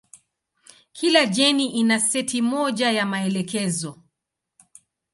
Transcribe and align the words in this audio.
Kila 0.97 1.23
jeni 1.35 1.65
ina 1.65 1.99
seti 1.99 2.41
moja 2.41 2.91
ya 2.91 3.05
maelekezo. 3.05 4.03